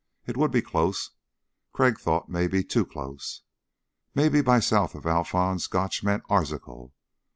It 0.25 0.35
would 0.35 0.49
be 0.49 0.63
close, 0.63 1.11
Crag 1.73 1.99
thought 1.99 2.27
Maybe 2.27 2.63
too 2.63 2.85
close. 2.87 3.43
Maybe 4.15 4.41
by 4.41 4.59
south 4.59 4.95
of 4.95 5.05
Alphons 5.05 5.67
Gotch 5.69 6.03
meant 6.03 6.23
Arzachel. 6.27 6.91